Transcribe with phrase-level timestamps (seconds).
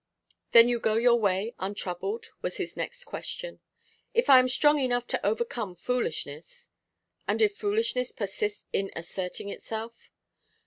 [0.49, 3.59] 'Then you go your way untroubled?' was his next question.
[4.15, 6.71] 'If I am strong enough to overcome foolishness.'
[7.27, 10.09] 'And if foolishness persists in asserting itself?